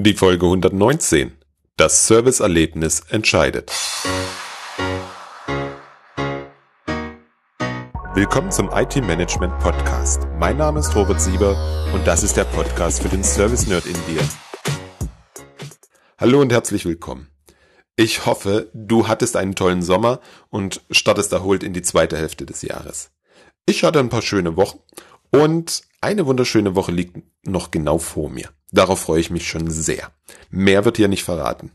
Die 0.00 0.14
Folge 0.14 0.46
119. 0.46 1.32
Das 1.76 2.06
Serviceerlebnis 2.06 3.00
entscheidet. 3.08 3.72
Willkommen 8.14 8.52
zum 8.52 8.70
IT 8.72 8.94
Management 8.94 9.58
Podcast. 9.58 10.28
Mein 10.38 10.56
Name 10.56 10.78
ist 10.78 10.94
Robert 10.94 11.20
Sieber 11.20 11.90
und 11.92 12.06
das 12.06 12.22
ist 12.22 12.36
der 12.36 12.44
Podcast 12.44 13.02
für 13.02 13.08
den 13.08 13.24
Service 13.24 13.66
Nerd 13.66 13.86
in 13.86 13.96
dir. 14.06 14.22
Hallo 16.16 16.42
und 16.42 16.52
herzlich 16.52 16.84
willkommen. 16.84 17.26
Ich 17.96 18.24
hoffe, 18.24 18.70
du 18.74 19.08
hattest 19.08 19.34
einen 19.34 19.56
tollen 19.56 19.82
Sommer 19.82 20.20
und 20.48 20.80
startest 20.92 21.32
erholt 21.32 21.64
in 21.64 21.72
die 21.72 21.82
zweite 21.82 22.16
Hälfte 22.16 22.46
des 22.46 22.62
Jahres. 22.62 23.10
Ich 23.66 23.82
hatte 23.82 23.98
ein 23.98 24.10
paar 24.10 24.22
schöne 24.22 24.56
Wochen 24.56 24.78
und 25.30 25.82
eine 26.00 26.24
wunderschöne 26.24 26.76
Woche 26.76 26.92
liegt 26.92 27.16
noch 27.44 27.72
genau 27.72 27.98
vor 27.98 28.30
mir. 28.30 28.50
Darauf 28.70 29.00
freue 29.00 29.20
ich 29.20 29.30
mich 29.30 29.48
schon 29.48 29.70
sehr. 29.70 30.12
Mehr 30.50 30.84
wird 30.84 30.96
hier 30.96 31.08
nicht 31.08 31.24
verraten. 31.24 31.72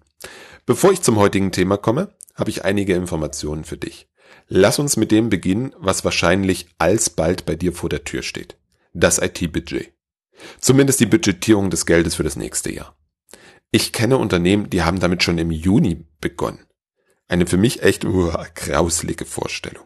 Bevor 0.66 0.92
ich 0.92 1.02
zum 1.02 1.18
heutigen 1.18 1.52
Thema 1.52 1.78
komme, 1.78 2.14
habe 2.36 2.50
ich 2.50 2.66
einige 2.66 2.94
Informationen 2.96 3.64
für 3.64 3.78
dich. 3.78 4.08
Lass 4.48 4.80
uns 4.80 4.98
mit 4.98 5.12
dem 5.12 5.30
beginnen, 5.30 5.74
was 5.78 6.04
wahrscheinlich 6.04 6.68
alsbald 6.78 7.46
bei 7.46 7.56
dir 7.56 7.74
vor 7.74 7.90
der 7.90 8.04
Tür 8.04 8.24
steht. 8.24 8.58
Das 8.94 9.20
IT-Budget. 9.20 9.94
Zumindest 10.60 11.00
die 11.00 11.06
Budgetierung 11.06 11.70
des 11.70 11.86
Geldes 11.86 12.16
für 12.16 12.24
das 12.24 12.36
nächste 12.36 12.72
Jahr. 12.72 12.96
Ich 13.72 13.92
kenne 13.92 14.18
Unternehmen, 14.18 14.70
die 14.70 14.84
haben 14.84 15.00
damit 15.00 15.23
schon 15.23 15.38
im 15.38 15.52
Juni 15.52 16.06
begonnen. 16.22 16.66
Eine 17.28 17.48
für 17.48 17.58
mich 17.58 17.82
echt 17.82 18.06
uh, 18.06 18.32
grauslige 18.54 19.26
Vorstellung. 19.26 19.86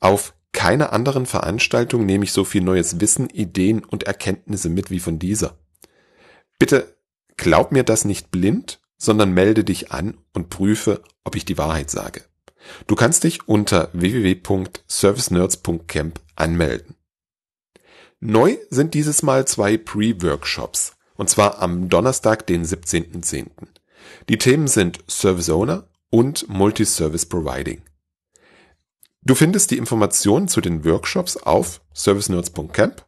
Auf 0.00 0.34
keiner 0.50 0.92
anderen 0.92 1.26
Veranstaltung 1.26 2.04
nehme 2.04 2.24
ich 2.24 2.32
so 2.32 2.44
viel 2.44 2.62
neues 2.62 3.00
Wissen, 3.00 3.30
Ideen 3.30 3.84
und 3.84 4.04
Erkenntnisse 4.04 4.70
mit 4.70 4.90
wie 4.90 5.00
von 5.00 5.20
dieser. 5.20 5.56
Bitte 6.58 6.96
glaub 7.36 7.70
mir 7.70 7.84
das 7.84 8.04
nicht 8.04 8.32
blind, 8.32 8.80
sondern 8.98 9.32
melde 9.32 9.62
dich 9.62 9.92
an 9.92 10.16
und 10.32 10.50
prüfe, 10.50 11.02
ob 11.22 11.36
ich 11.36 11.44
die 11.44 11.58
Wahrheit 11.58 11.90
sage. 11.90 12.22
Du 12.86 12.94
kannst 12.94 13.24
dich 13.24 13.48
unter 13.48 13.90
www.servicenerds.camp 13.92 16.20
anmelden. 16.36 16.94
Neu 18.20 18.56
sind 18.70 18.94
dieses 18.94 19.22
Mal 19.22 19.46
zwei 19.46 19.76
Pre-Workshops, 19.76 20.96
und 21.16 21.28
zwar 21.28 21.60
am 21.60 21.88
Donnerstag, 21.88 22.46
den 22.46 22.64
17.10. 22.64 23.48
Die 24.28 24.38
Themen 24.38 24.68
sind 24.68 25.00
Service 25.08 25.50
Owner 25.50 25.88
und 26.10 26.48
Multi-Service 26.48 27.26
Providing. 27.26 27.82
Du 29.22 29.34
findest 29.34 29.72
die 29.72 29.78
Informationen 29.78 30.46
zu 30.48 30.60
den 30.60 30.84
Workshops 30.84 31.36
auf 31.36 31.80
servicenerds.camp. 31.92 33.04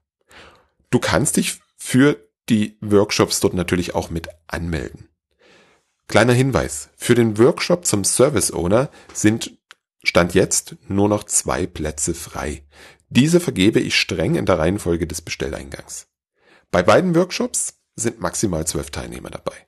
Du 0.91 0.99
kannst 0.99 1.37
dich 1.37 1.61
für 1.77 2.19
die 2.49 2.77
Workshops 2.81 3.41
dort 3.41 3.55
natürlich 3.55 3.95
auch 3.95 4.11
mit 4.11 4.29
anmelden. 4.47 5.09
Kleiner 6.09 6.33
Hinweis. 6.33 6.89
Für 6.97 7.15
den 7.15 7.37
Workshop 7.37 7.85
zum 7.85 8.03
Service 8.03 8.51
Owner 8.51 8.91
sind 9.13 9.59
Stand 10.03 10.33
jetzt 10.33 10.77
nur 10.89 11.07
noch 11.07 11.25
zwei 11.25 11.67
Plätze 11.67 12.15
frei. 12.15 12.65
Diese 13.11 13.41
vergebe 13.41 13.79
ich 13.79 13.95
streng 13.95 14.35
in 14.35 14.47
der 14.47 14.59
Reihenfolge 14.59 15.07
des 15.07 15.21
Bestelleingangs. 15.21 16.09
Bei 16.71 16.83
beiden 16.83 17.15
Workshops 17.15 17.81
sind 17.95 18.21
maximal 18.21 18.67
zwölf 18.67 18.91
Teilnehmer 18.91 19.29
dabei. 19.29 19.67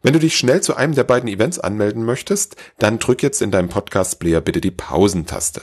Wenn 0.00 0.12
du 0.12 0.20
dich 0.20 0.36
schnell 0.36 0.62
zu 0.62 0.76
einem 0.76 0.94
der 0.94 1.04
beiden 1.04 1.28
Events 1.28 1.58
anmelden 1.58 2.04
möchtest, 2.04 2.54
dann 2.78 3.00
drück 3.00 3.22
jetzt 3.22 3.42
in 3.42 3.50
deinem 3.50 3.68
Podcast-Player 3.68 4.40
bitte 4.40 4.60
die 4.60 4.70
Pausentaste. 4.70 5.62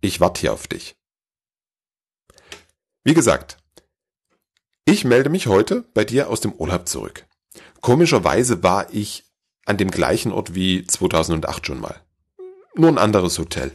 Ich 0.00 0.20
warte 0.20 0.40
hier 0.40 0.52
auf 0.52 0.68
dich. 0.68 0.94
Wie 3.02 3.14
gesagt, 3.14 3.56
ich 4.84 5.04
melde 5.04 5.30
mich 5.30 5.48
heute 5.48 5.82
bei 5.94 6.04
dir 6.04 6.28
aus 6.28 6.40
dem 6.40 6.52
Urlaub 6.52 6.88
zurück. 6.88 7.26
Komischerweise 7.80 8.62
war 8.62 8.92
ich 8.92 9.24
an 9.66 9.76
dem 9.76 9.90
gleichen 9.90 10.32
Ort 10.32 10.54
wie 10.54 10.86
2008 10.86 11.66
schon 11.66 11.80
mal. 11.80 12.00
Nur 12.74 12.88
ein 12.88 12.98
anderes 12.98 13.38
Hotel. 13.38 13.72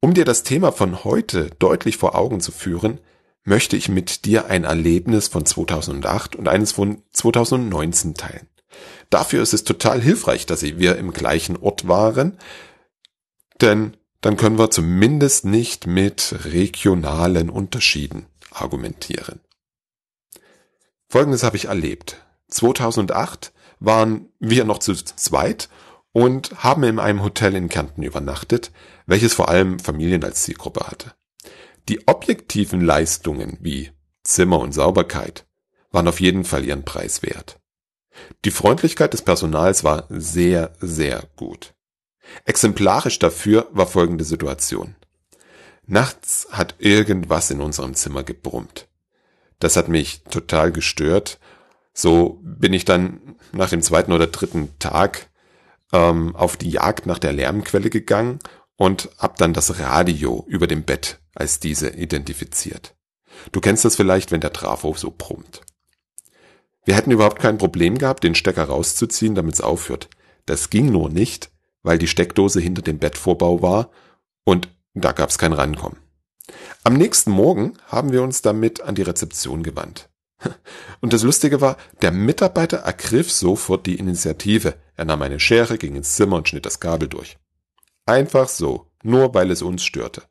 Um 0.00 0.14
dir 0.14 0.24
das 0.24 0.42
Thema 0.42 0.72
von 0.72 1.04
heute 1.04 1.50
deutlich 1.58 1.96
vor 1.96 2.14
Augen 2.14 2.40
zu 2.40 2.52
führen, 2.52 3.00
möchte 3.44 3.76
ich 3.76 3.88
mit 3.88 4.24
dir 4.24 4.46
ein 4.46 4.64
Erlebnis 4.64 5.28
von 5.28 5.46
2008 5.46 6.36
und 6.36 6.48
eines 6.48 6.72
von 6.72 7.02
2019 7.12 8.14
teilen. 8.14 8.48
Dafür 9.10 9.42
ist 9.42 9.54
es 9.54 9.64
total 9.64 10.00
hilfreich, 10.00 10.46
dass 10.46 10.62
wir 10.62 10.96
im 10.96 11.12
gleichen 11.12 11.56
Ort 11.56 11.86
waren, 11.86 12.38
denn 13.60 13.96
dann 14.20 14.36
können 14.36 14.58
wir 14.58 14.70
zumindest 14.70 15.44
nicht 15.44 15.86
mit 15.86 16.34
regionalen 16.44 17.50
Unterschieden 17.50 18.26
argumentieren. 18.50 19.40
Folgendes 21.08 21.42
habe 21.42 21.56
ich 21.56 21.66
erlebt. 21.66 22.23
2008 22.54 23.52
waren 23.80 24.28
wir 24.38 24.64
noch 24.64 24.78
zu 24.78 24.94
zweit 24.94 25.68
und 26.12 26.62
haben 26.62 26.84
in 26.84 26.98
einem 26.98 27.22
Hotel 27.22 27.56
in 27.56 27.68
Kärnten 27.68 28.02
übernachtet, 28.02 28.70
welches 29.06 29.34
vor 29.34 29.48
allem 29.48 29.78
Familien 29.80 30.24
als 30.24 30.44
Zielgruppe 30.44 30.86
hatte. 30.86 31.14
Die 31.88 32.06
objektiven 32.06 32.80
Leistungen 32.80 33.58
wie 33.60 33.90
Zimmer 34.22 34.60
und 34.60 34.72
Sauberkeit 34.72 35.46
waren 35.90 36.08
auf 36.08 36.20
jeden 36.20 36.44
Fall 36.44 36.64
ihren 36.64 36.84
Preis 36.84 37.22
wert. 37.22 37.60
Die 38.44 38.52
Freundlichkeit 38.52 39.12
des 39.12 39.22
Personals 39.22 39.82
war 39.82 40.06
sehr, 40.08 40.72
sehr 40.80 41.24
gut. 41.36 41.74
Exemplarisch 42.44 43.18
dafür 43.18 43.68
war 43.72 43.86
folgende 43.86 44.24
Situation. 44.24 44.94
Nachts 45.86 46.46
hat 46.50 46.76
irgendwas 46.78 47.50
in 47.50 47.60
unserem 47.60 47.94
Zimmer 47.94 48.22
gebrummt. 48.22 48.88
Das 49.58 49.76
hat 49.76 49.88
mich 49.88 50.22
total 50.22 50.72
gestört 50.72 51.38
so 51.94 52.40
bin 52.42 52.72
ich 52.72 52.84
dann 52.84 53.36
nach 53.52 53.70
dem 53.70 53.80
zweiten 53.80 54.12
oder 54.12 54.26
dritten 54.26 54.76
Tag 54.78 55.30
ähm, 55.92 56.34
auf 56.34 56.56
die 56.56 56.70
Jagd 56.70 57.06
nach 57.06 57.18
der 57.18 57.32
Lärmquelle 57.32 57.88
gegangen 57.88 58.40
und 58.76 59.08
hab 59.18 59.36
dann 59.38 59.54
das 59.54 59.78
Radio 59.78 60.44
über 60.48 60.66
dem 60.66 60.82
Bett 60.82 61.20
als 61.34 61.60
diese 61.60 61.90
identifiziert. 61.90 62.94
Du 63.52 63.60
kennst 63.60 63.84
das 63.84 63.96
vielleicht, 63.96 64.32
wenn 64.32 64.40
der 64.40 64.52
Trafo 64.52 64.94
so 64.94 65.14
brummt. 65.16 65.62
Wir 66.84 66.96
hätten 66.96 67.12
überhaupt 67.12 67.40
kein 67.40 67.58
Problem 67.58 67.96
gehabt, 67.96 68.24
den 68.24 68.34
Stecker 68.34 68.64
rauszuziehen, 68.64 69.34
damit 69.34 69.54
es 69.54 69.60
aufhört. 69.60 70.10
Das 70.46 70.70
ging 70.70 70.90
nur 70.90 71.08
nicht, 71.08 71.50
weil 71.82 71.98
die 71.98 72.08
Steckdose 72.08 72.60
hinter 72.60 72.82
dem 72.82 72.98
Bettvorbau 72.98 73.62
war 73.62 73.90
und 74.44 74.68
da 74.94 75.12
gab 75.12 75.30
es 75.30 75.38
kein 75.38 75.52
Rankommen. 75.52 75.98
Am 76.82 76.94
nächsten 76.94 77.30
Morgen 77.30 77.78
haben 77.86 78.12
wir 78.12 78.22
uns 78.22 78.42
damit 78.42 78.82
an 78.82 78.94
die 78.94 79.02
Rezeption 79.02 79.62
gewandt. 79.62 80.10
Und 81.00 81.12
das 81.12 81.22
Lustige 81.22 81.60
war, 81.60 81.76
der 82.02 82.12
Mitarbeiter 82.12 82.78
ergriff 82.78 83.30
sofort 83.30 83.86
die 83.86 83.96
Initiative. 83.96 84.74
Er 84.96 85.04
nahm 85.04 85.22
eine 85.22 85.40
Schere, 85.40 85.78
ging 85.78 85.96
ins 85.96 86.14
Zimmer 86.14 86.36
und 86.36 86.48
schnitt 86.48 86.66
das 86.66 86.80
Kabel 86.80 87.08
durch. 87.08 87.38
Einfach 88.06 88.48
so. 88.48 88.90
nur 89.02 89.34
weil 89.34 89.50
es 89.50 89.62
uns 89.62 89.84
störte. 89.84 90.22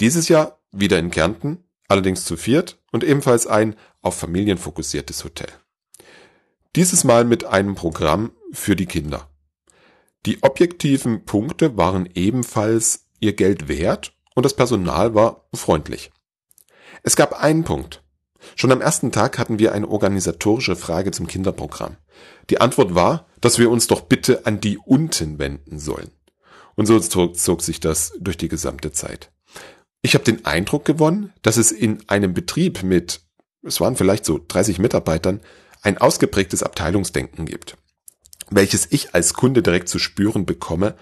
Dieses 0.00 0.28
Jahr 0.28 0.60
wieder 0.72 0.98
in 0.98 1.10
Kärnten, 1.10 1.68
allerdings 1.86 2.24
zu 2.24 2.36
viert 2.36 2.82
und 2.90 3.04
ebenfalls 3.04 3.46
ein 3.46 3.76
auf 4.00 4.16
Familien 4.16 4.58
fokussiertes 4.58 5.22
Hotel. 5.22 5.48
Dieses 6.74 7.04
Mal 7.04 7.24
mit 7.24 7.44
einem 7.44 7.74
Programm 7.74 8.32
für 8.52 8.74
die 8.74 8.86
Kinder. 8.86 9.28
Die 10.24 10.42
objektiven 10.42 11.24
Punkte 11.24 11.76
waren 11.76 12.08
ebenfalls 12.14 13.06
ihr 13.20 13.34
Geld 13.34 13.68
wert 13.68 14.16
und 14.34 14.44
das 14.44 14.56
Personal 14.56 15.14
war 15.14 15.48
freundlich. 15.54 16.10
Es 17.02 17.16
gab 17.16 17.34
einen 17.34 17.64
Punkt. 17.64 18.01
Schon 18.56 18.72
am 18.72 18.80
ersten 18.80 19.12
Tag 19.12 19.38
hatten 19.38 19.58
wir 19.58 19.72
eine 19.72 19.88
organisatorische 19.88 20.76
Frage 20.76 21.10
zum 21.10 21.26
Kinderprogramm. 21.26 21.96
Die 22.50 22.60
Antwort 22.60 22.94
war, 22.94 23.26
dass 23.40 23.58
wir 23.58 23.70
uns 23.70 23.86
doch 23.86 24.02
bitte 24.02 24.46
an 24.46 24.60
die 24.60 24.78
unten 24.78 25.38
wenden 25.38 25.78
sollen. 25.78 26.10
Und 26.74 26.86
so 26.86 26.98
zog 26.98 27.62
sich 27.62 27.80
das 27.80 28.12
durch 28.18 28.36
die 28.36 28.48
gesamte 28.48 28.92
Zeit. 28.92 29.30
Ich 30.02 30.14
habe 30.14 30.24
den 30.24 30.44
Eindruck 30.44 30.84
gewonnen, 30.84 31.32
dass 31.42 31.56
es 31.56 31.70
in 31.70 32.08
einem 32.08 32.34
Betrieb 32.34 32.82
mit, 32.82 33.20
es 33.62 33.80
waren 33.80 33.96
vielleicht 33.96 34.24
so 34.24 34.40
30 34.46 34.78
Mitarbeitern, 34.78 35.40
ein 35.82 35.98
ausgeprägtes 35.98 36.62
Abteilungsdenken 36.62 37.46
gibt, 37.46 37.76
welches 38.50 38.88
ich 38.90 39.14
als 39.14 39.34
Kunde 39.34 39.62
direkt 39.62 39.88
zu 39.88 39.98
spüren 39.98 40.46
bekomme 40.46 40.96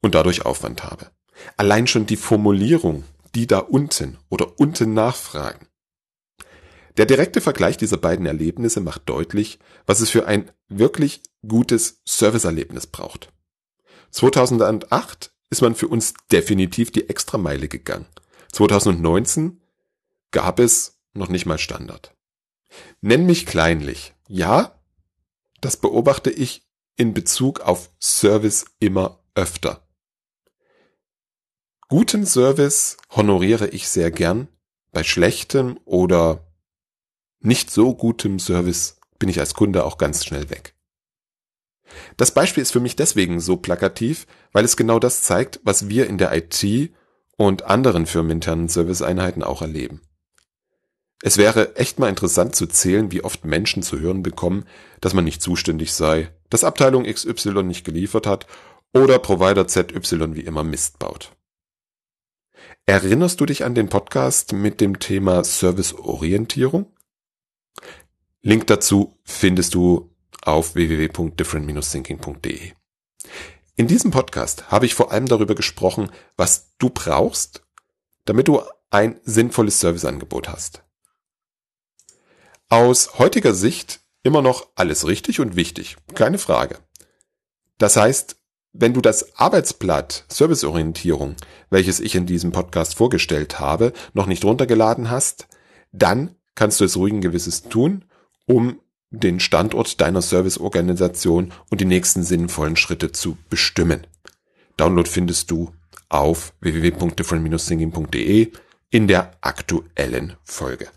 und 0.00 0.14
dadurch 0.14 0.46
Aufwand 0.46 0.84
habe. 0.84 1.10
Allein 1.56 1.86
schon 1.86 2.06
die 2.06 2.16
Formulierung, 2.16 3.04
die 3.34 3.46
da 3.46 3.58
unten 3.58 4.18
oder 4.28 4.58
unten 4.58 4.94
nachfragen. 4.94 5.67
Der 6.98 7.06
direkte 7.06 7.40
Vergleich 7.40 7.76
dieser 7.76 7.96
beiden 7.96 8.26
Erlebnisse 8.26 8.80
macht 8.80 9.08
deutlich, 9.08 9.60
was 9.86 10.00
es 10.00 10.10
für 10.10 10.26
ein 10.26 10.50
wirklich 10.68 11.22
gutes 11.46 12.02
Serviceerlebnis 12.04 12.88
braucht. 12.88 13.32
2008 14.10 15.32
ist 15.48 15.62
man 15.62 15.76
für 15.76 15.86
uns 15.86 16.14
definitiv 16.32 16.90
die 16.90 17.08
Extrameile 17.08 17.68
gegangen. 17.68 18.06
2019 18.52 19.60
gab 20.32 20.58
es 20.58 20.98
noch 21.12 21.28
nicht 21.28 21.46
mal 21.46 21.58
Standard. 21.58 22.16
Nenn 23.00 23.26
mich 23.26 23.46
kleinlich. 23.46 24.14
Ja, 24.26 24.82
das 25.60 25.76
beobachte 25.76 26.30
ich 26.30 26.66
in 26.96 27.14
Bezug 27.14 27.60
auf 27.60 27.90
Service 28.00 28.64
immer 28.80 29.22
öfter. 29.36 29.86
Guten 31.88 32.26
Service 32.26 32.96
honoriere 33.10 33.68
ich 33.68 33.88
sehr 33.88 34.10
gern. 34.10 34.48
Bei 34.90 35.04
schlechtem 35.04 35.78
oder 35.84 36.47
nicht 37.40 37.70
so 37.70 37.94
gutem 37.94 38.38
Service 38.38 38.98
bin 39.18 39.28
ich 39.28 39.40
als 39.40 39.54
Kunde 39.54 39.84
auch 39.84 39.98
ganz 39.98 40.24
schnell 40.24 40.50
weg. 40.50 40.74
Das 42.16 42.32
Beispiel 42.32 42.62
ist 42.62 42.72
für 42.72 42.80
mich 42.80 42.96
deswegen 42.96 43.40
so 43.40 43.56
plakativ, 43.56 44.26
weil 44.52 44.64
es 44.64 44.76
genau 44.76 44.98
das 44.98 45.22
zeigt, 45.22 45.60
was 45.62 45.88
wir 45.88 46.06
in 46.06 46.18
der 46.18 46.34
IT 46.36 46.92
und 47.36 47.64
anderen 47.64 48.06
firmeninternen 48.06 48.68
Serviceeinheiten 48.68 49.42
auch 49.42 49.62
erleben. 49.62 50.02
Es 51.22 51.36
wäre 51.36 51.76
echt 51.76 51.98
mal 51.98 52.08
interessant 52.08 52.54
zu 52.54 52.66
zählen, 52.66 53.10
wie 53.10 53.24
oft 53.24 53.44
Menschen 53.44 53.82
zu 53.82 53.98
hören 53.98 54.22
bekommen, 54.22 54.66
dass 55.00 55.14
man 55.14 55.24
nicht 55.24 55.42
zuständig 55.42 55.92
sei, 55.92 56.30
dass 56.48 56.64
Abteilung 56.64 57.04
XY 57.04 57.64
nicht 57.64 57.84
geliefert 57.84 58.26
hat 58.26 58.46
oder 58.94 59.18
Provider 59.18 59.66
ZY 59.66 60.34
wie 60.34 60.42
immer 60.42 60.62
Mist 60.62 60.98
baut. 60.98 61.32
Erinnerst 62.86 63.40
du 63.40 63.46
dich 63.46 63.64
an 63.64 63.74
den 63.74 63.88
Podcast 63.88 64.52
mit 64.52 64.80
dem 64.80 64.98
Thema 64.98 65.44
Serviceorientierung? 65.44 66.86
Link 68.42 68.66
dazu 68.68 69.18
findest 69.24 69.74
du 69.74 70.14
auf 70.42 70.74
www.different-thinking.de. 70.74 72.72
In 73.76 73.86
diesem 73.86 74.10
Podcast 74.10 74.70
habe 74.70 74.86
ich 74.86 74.94
vor 74.94 75.12
allem 75.12 75.26
darüber 75.26 75.54
gesprochen, 75.54 76.10
was 76.36 76.74
du 76.78 76.90
brauchst, 76.90 77.62
damit 78.24 78.48
du 78.48 78.62
ein 78.90 79.20
sinnvolles 79.24 79.80
Serviceangebot 79.80 80.48
hast. 80.48 80.82
Aus 82.68 83.18
heutiger 83.18 83.54
Sicht 83.54 84.00
immer 84.22 84.42
noch 84.42 84.68
alles 84.74 85.06
richtig 85.06 85.40
und 85.40 85.56
wichtig, 85.56 85.96
keine 86.14 86.38
Frage. 86.38 86.78
Das 87.78 87.96
heißt, 87.96 88.36
wenn 88.72 88.94
du 88.94 89.00
das 89.00 89.36
Arbeitsblatt 89.36 90.24
Serviceorientierung, 90.28 91.36
welches 91.70 92.00
ich 92.00 92.14
in 92.14 92.26
diesem 92.26 92.52
Podcast 92.52 92.94
vorgestellt 92.94 93.58
habe, 93.58 93.92
noch 94.12 94.26
nicht 94.26 94.44
runtergeladen 94.44 95.10
hast, 95.10 95.48
dann 95.92 96.36
kannst 96.54 96.80
du 96.80 96.84
es 96.84 96.96
ruhigen 96.96 97.20
Gewisses 97.20 97.62
tun, 97.62 98.04
um 98.48 98.80
den 99.10 99.40
Standort 99.40 100.00
deiner 100.00 100.22
Serviceorganisation 100.22 101.52
und 101.70 101.80
die 101.80 101.86
nächsten 101.86 102.24
sinnvollen 102.24 102.76
Schritte 102.76 103.12
zu 103.12 103.38
bestimmen. 103.48 104.06
Download 104.76 105.08
findest 105.08 105.50
du 105.50 105.72
auf 106.08 106.52
www.different-thinking.de 106.60 108.52
in 108.90 109.06
der 109.06 109.32
aktuellen 109.40 110.36
Folge. 110.44 110.88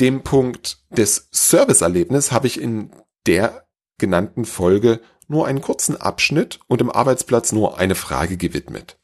Dem 0.00 0.22
Punkt 0.22 0.82
des 0.90 1.28
Serviceerlebnis 1.30 2.32
habe 2.32 2.46
ich 2.46 2.60
in 2.60 2.90
der 3.26 3.66
genannten 3.98 4.44
Folge 4.44 5.00
nur 5.28 5.46
einen 5.46 5.60
kurzen 5.60 5.96
Abschnitt 5.96 6.60
und 6.66 6.80
im 6.80 6.90
Arbeitsplatz 6.90 7.52
nur 7.52 7.78
eine 7.78 7.94
Frage 7.94 8.36
gewidmet. 8.36 8.98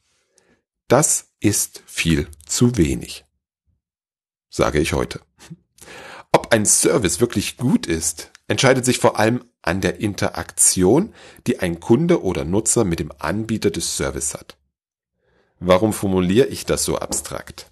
Das 0.87 1.31
ist 1.39 1.83
viel 1.85 2.27
zu 2.45 2.77
wenig, 2.77 3.25
sage 4.49 4.79
ich 4.79 4.93
heute. 4.93 5.21
Ob 6.31 6.53
ein 6.53 6.65
Service 6.65 7.19
wirklich 7.19 7.57
gut 7.57 7.85
ist, 7.85 8.31
entscheidet 8.47 8.85
sich 8.85 8.99
vor 8.99 9.19
allem 9.19 9.43
an 9.61 9.81
der 9.81 9.99
Interaktion, 9.99 11.13
die 11.47 11.59
ein 11.59 11.79
Kunde 11.79 12.23
oder 12.23 12.45
Nutzer 12.45 12.83
mit 12.83 12.99
dem 12.99 13.11
Anbieter 13.17 13.71
des 13.71 13.97
Service 13.97 14.33
hat. 14.33 14.57
Warum 15.59 15.93
formuliere 15.93 16.47
ich 16.47 16.65
das 16.65 16.85
so 16.85 16.97
abstrakt? 16.97 17.71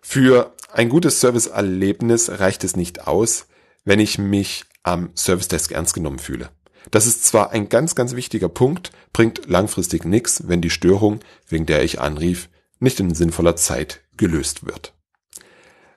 Für 0.00 0.54
ein 0.72 0.88
gutes 0.88 1.20
Serviceerlebnis 1.20 2.30
reicht 2.30 2.62
es 2.64 2.76
nicht 2.76 3.06
aus, 3.06 3.46
wenn 3.84 3.98
ich 3.98 4.18
mich 4.18 4.64
am 4.82 5.10
Service 5.16 5.48
Desk 5.48 5.72
ernst 5.72 5.94
genommen 5.94 6.18
fühle. 6.18 6.50
Das 6.90 7.06
ist 7.06 7.24
zwar 7.24 7.50
ein 7.50 7.68
ganz, 7.68 7.94
ganz 7.96 8.14
wichtiger 8.14 8.48
Punkt, 8.48 8.92
bringt 9.12 9.48
langfristig 9.48 10.04
nichts, 10.04 10.46
wenn 10.46 10.60
die 10.60 10.70
Störung, 10.70 11.20
wegen 11.48 11.66
der 11.66 11.82
ich 11.82 12.00
anrief, 12.00 12.48
nicht 12.78 13.00
in 13.00 13.14
sinnvoller 13.14 13.56
Zeit 13.56 14.02
gelöst 14.16 14.66
wird. 14.66 14.92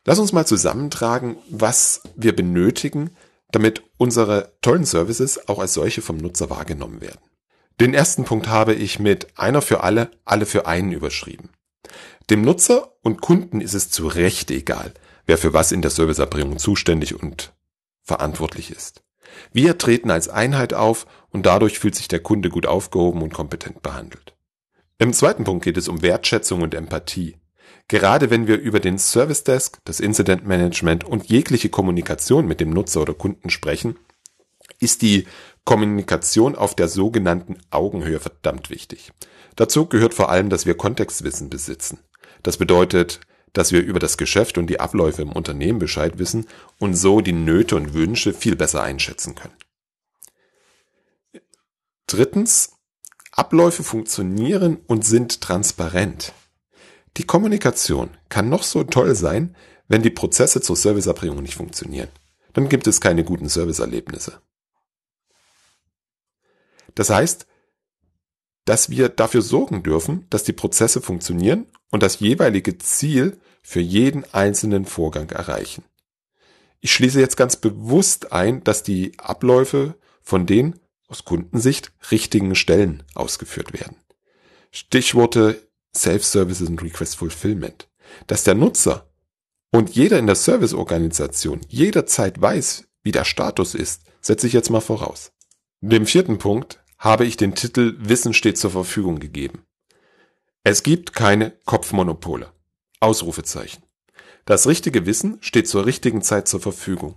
Lass 0.06 0.20
uns 0.20 0.32
mal 0.32 0.46
zusammentragen, 0.46 1.38
was 1.50 2.02
wir 2.16 2.36
benötigen, 2.36 3.12
damit 3.52 3.84
unsere 3.98 4.54
tollen 4.62 4.86
Services 4.86 5.48
auch 5.48 5.60
als 5.60 5.74
solche 5.74 6.02
vom 6.02 6.18
Nutzer 6.18 6.50
wahrgenommen 6.50 7.02
werden. 7.02 7.20
Den 7.80 7.94
ersten 7.94 8.26
Punkt 8.26 8.48
habe 8.48 8.74
ich 8.74 9.00
mit 9.00 9.28
einer 9.38 9.62
für 9.62 9.84
alle, 9.84 10.12
alle 10.26 10.46
für 10.46 10.68
einen 10.68 10.92
überschrieben. 10.92 11.50
Dem 12.30 12.42
Nutzer 12.42 12.94
und 13.02 13.22
Kunden 13.22 13.62
ist 13.62 13.74
es 13.74 13.90
zu 13.90 14.08
Recht 14.08 14.52
egal, 14.52 14.94
wer 15.26 15.38
für 15.38 15.54
was 15.54 15.72
in 15.72 15.82
der 15.82 15.92
Serviceerbringung 15.92 16.60
zuständig 16.60 17.20
und 17.20 17.54
verantwortlich 18.04 18.72
ist. 18.72 19.04
Wir 19.52 19.78
treten 19.78 20.12
als 20.12 20.28
Einheit 20.28 20.74
auf 20.74 21.08
und 21.30 21.46
dadurch 21.46 21.80
fühlt 21.80 21.96
sich 21.96 22.08
der 22.08 22.20
Kunde 22.20 22.50
gut 22.50 22.66
aufgehoben 22.66 23.22
und 23.22 23.34
kompetent 23.34 23.82
behandelt. 23.82 24.36
Im 24.98 25.14
zweiten 25.14 25.44
Punkt 25.44 25.64
geht 25.64 25.78
es 25.78 25.88
um 25.88 26.02
Wertschätzung 26.02 26.62
und 26.62 26.74
Empathie. 26.74 27.38
Gerade 27.90 28.30
wenn 28.30 28.46
wir 28.46 28.60
über 28.60 28.80
den 28.80 29.00
Service 29.00 29.44
Desk, 29.44 29.80
das 29.84 30.00
Incident 30.00 30.46
Management 30.46 31.04
und 31.04 31.26
jegliche 31.26 31.70
Kommunikation 31.70 32.48
mit 32.48 32.60
dem 32.60 32.70
Nutzer 32.70 33.02
oder 33.02 33.16
Kunden 33.16 33.50
sprechen, 33.50 33.98
ist 34.80 35.02
die 35.02 35.26
Kommunikation 35.66 36.56
auf 36.56 36.76
der 36.76 36.88
sogenannten 36.88 37.58
Augenhöhe 37.72 38.20
verdammt 38.20 38.70
wichtig. 38.70 39.12
Dazu 39.56 39.88
gehört 39.88 40.14
vor 40.14 40.30
allem, 40.30 40.50
dass 40.50 40.68
wir 40.68 40.78
Kontextwissen 40.78 41.50
besitzen. 41.50 42.00
Das 42.44 42.58
bedeutet, 42.58 43.22
dass 43.54 43.72
wir 43.72 43.82
über 43.82 44.00
das 44.00 44.20
Geschäft 44.20 44.60
und 44.60 44.68
die 44.68 44.80
Abläufe 44.80 45.24
im 45.24 45.32
Unternehmen 45.32 45.80
Bescheid 45.80 46.20
wissen 46.20 46.46
und 46.78 46.94
so 46.94 47.22
die 47.22 47.34
Nöte 47.34 47.76
und 47.76 47.96
Wünsche 47.96 48.34
viel 48.34 48.56
besser 48.56 48.84
einschätzen 48.84 49.34
können. 49.34 49.56
Drittens, 52.06 52.74
Abläufe 53.32 53.82
funktionieren 53.82 54.78
und 54.86 55.04
sind 55.04 55.42
transparent. 55.42 56.34
Die 57.20 57.26
Kommunikation 57.26 58.12
kann 58.30 58.48
noch 58.48 58.64
so 58.64 58.86
toll 58.86 59.14
sein, 59.14 59.54
wenn 59.90 60.02
die 60.02 60.10
Prozesse 60.10 60.62
zur 60.62 60.78
Serviceerbringung 60.78 61.42
nicht 61.42 61.56
funktionieren. 61.56 62.08
Dann 62.54 62.70
gibt 62.70 62.88
es 62.88 63.02
keine 63.02 63.26
guten 63.26 63.50
Serviceerlebnisse. 63.50 64.42
Das 66.96 67.10
heißt, 67.10 67.46
dass 68.64 68.90
wir 68.90 69.10
dafür 69.10 69.42
sorgen 69.42 69.84
dürfen, 69.84 70.28
dass 70.30 70.46
die 70.46 70.54
Prozesse 70.54 71.02
funktionieren 71.02 71.68
und 71.92 72.04
das 72.04 72.22
jeweilige 72.22 72.78
Ziel 72.78 73.38
für 73.64 73.82
jeden 73.82 74.24
einzelnen 74.34 74.86
Vorgang 74.86 75.30
erreichen. 75.30 75.84
Ich 76.80 76.94
schließe 76.94 77.20
jetzt 77.20 77.36
ganz 77.36 77.58
bewusst 77.58 78.32
ein, 78.32 78.64
dass 78.64 78.82
die 78.82 79.20
Abläufe 79.20 79.96
von 80.22 80.46
den 80.46 80.80
aus 81.10 81.26
Kundensicht 81.26 81.92
richtigen 82.12 82.56
Stellen 82.56 83.04
ausgeführt 83.14 83.74
werden. 83.74 83.98
Stichworte 84.72 85.69
Self-Services 85.96 86.70
und 86.70 86.82
Request 86.82 87.16
Fulfillment. 87.18 87.88
Dass 88.28 88.44
der 88.44 88.56
Nutzer 88.56 89.10
und 89.72 89.90
jeder 89.92 90.20
in 90.20 90.28
der 90.28 90.36
Serviceorganisation 90.36 91.62
jederzeit 91.68 92.42
weiß, 92.42 92.86
wie 93.04 93.12
der 93.12 93.26
Status 93.26 93.76
ist, 93.76 94.04
setze 94.22 94.48
ich 94.48 94.54
jetzt 94.54 94.70
mal 94.70 94.82
voraus. 94.82 95.32
Dem 95.82 96.06
vierten 96.06 96.38
Punkt 96.38 96.84
habe 96.98 97.26
ich 97.26 97.38
den 97.38 97.56
Titel 97.56 97.96
Wissen 98.00 98.34
steht 98.34 98.58
zur 98.58 98.72
Verfügung 98.72 99.20
gegeben. 99.20 99.64
Es 100.64 100.84
gibt 100.84 101.14
keine 101.14 101.54
Kopfmonopole. 101.66 102.52
Ausrufezeichen. 103.00 103.84
Das 104.46 104.68
richtige 104.68 105.06
Wissen 105.06 105.38
steht 105.42 105.70
zur 105.70 105.86
richtigen 105.86 106.22
Zeit 106.22 106.48
zur 106.48 106.60
Verfügung. 106.60 107.16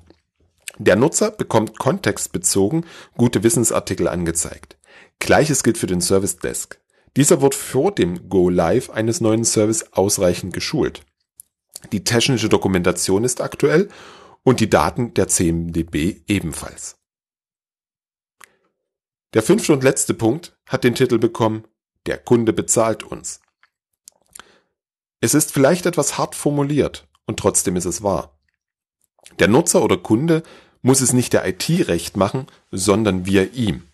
Der 0.78 0.96
Nutzer 0.96 1.30
bekommt 1.30 1.78
kontextbezogen 1.78 2.86
gute 3.16 3.42
Wissensartikel 3.42 4.06
angezeigt. 4.06 4.76
Gleiches 5.18 5.62
gilt 5.62 5.78
für 5.78 5.86
den 5.86 6.00
Service 6.00 6.36
Desk. 6.36 6.78
Dieser 7.16 7.42
wird 7.42 7.54
vor 7.54 7.92
dem 7.92 8.28
Go 8.28 8.48
Live 8.48 8.90
eines 8.90 9.20
neuen 9.20 9.44
Service 9.44 9.92
ausreichend 9.92 10.52
geschult. 10.52 11.02
Die 11.92 12.04
technische 12.04 12.48
Dokumentation 12.48 13.24
ist 13.24 13.40
aktuell 13.40 13.88
und 14.42 14.60
die 14.60 14.70
Daten 14.70 15.14
der 15.14 15.28
CMDB 15.28 16.22
ebenfalls. 16.26 16.96
Der 19.34 19.42
fünfte 19.42 19.72
und 19.72 19.82
letzte 19.82 20.14
Punkt 20.14 20.56
hat 20.66 20.84
den 20.84 20.94
Titel 20.94 21.18
bekommen, 21.18 21.64
der 22.06 22.18
Kunde 22.18 22.52
bezahlt 22.52 23.02
uns. 23.02 23.40
Es 25.20 25.34
ist 25.34 25.52
vielleicht 25.52 25.86
etwas 25.86 26.18
hart 26.18 26.34
formuliert 26.34 27.08
und 27.26 27.38
trotzdem 27.38 27.76
ist 27.76 27.84
es 27.84 28.02
wahr. 28.02 28.38
Der 29.38 29.48
Nutzer 29.48 29.82
oder 29.82 29.96
Kunde 29.96 30.42
muss 30.82 31.00
es 31.00 31.12
nicht 31.12 31.32
der 31.32 31.46
IT 31.46 31.68
recht 31.88 32.16
machen, 32.16 32.46
sondern 32.70 33.24
wir 33.24 33.52
ihm. 33.54 33.86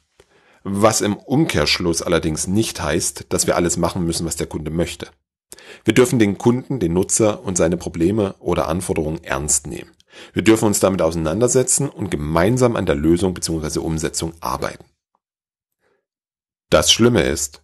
Was 0.70 1.00
im 1.00 1.16
Umkehrschluss 1.16 2.02
allerdings 2.02 2.46
nicht 2.46 2.82
heißt, 2.82 3.26
dass 3.30 3.46
wir 3.46 3.56
alles 3.56 3.78
machen 3.78 4.04
müssen, 4.04 4.26
was 4.26 4.36
der 4.36 4.46
Kunde 4.46 4.70
möchte. 4.70 5.08
Wir 5.84 5.94
dürfen 5.94 6.18
den 6.18 6.36
Kunden, 6.36 6.78
den 6.78 6.92
Nutzer 6.92 7.42
und 7.42 7.56
seine 7.56 7.78
Probleme 7.78 8.34
oder 8.38 8.68
Anforderungen 8.68 9.24
ernst 9.24 9.66
nehmen. 9.66 9.90
Wir 10.34 10.42
dürfen 10.42 10.66
uns 10.66 10.78
damit 10.78 11.00
auseinandersetzen 11.00 11.88
und 11.88 12.10
gemeinsam 12.10 12.76
an 12.76 12.84
der 12.84 12.96
Lösung 12.96 13.32
bzw. 13.32 13.78
Umsetzung 13.78 14.34
arbeiten. 14.40 14.84
Das 16.68 16.92
Schlimme 16.92 17.22
ist, 17.22 17.62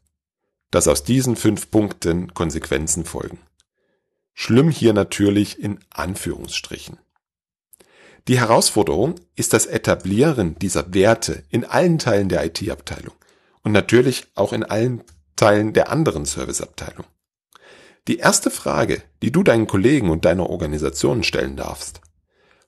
dass 0.70 0.88
aus 0.88 1.04
diesen 1.04 1.36
fünf 1.36 1.70
Punkten 1.70 2.32
Konsequenzen 2.32 3.04
folgen. 3.04 3.38
Schlimm 4.32 4.70
hier 4.70 4.94
natürlich 4.94 5.60
in 5.60 5.78
Anführungsstrichen. 5.90 6.98
Die 8.26 8.40
Herausforderung 8.40 9.16
ist 9.36 9.52
das 9.52 9.66
Etablieren 9.66 10.58
dieser 10.58 10.94
Werte 10.94 11.44
in 11.50 11.64
allen 11.64 11.98
Teilen 11.98 12.30
der 12.30 12.44
IT-Abteilung 12.46 13.14
und 13.62 13.72
natürlich 13.72 14.26
auch 14.34 14.54
in 14.54 14.62
allen 14.62 15.04
Teilen 15.36 15.74
der 15.74 15.90
anderen 15.90 16.24
Serviceabteilung. 16.24 17.04
Die 18.08 18.16
erste 18.18 18.50
Frage, 18.50 19.02
die 19.22 19.30
du 19.30 19.42
deinen 19.42 19.66
Kollegen 19.66 20.08
und 20.08 20.24
deiner 20.24 20.48
Organisation 20.48 21.22
stellen 21.22 21.56
darfst. 21.56 22.00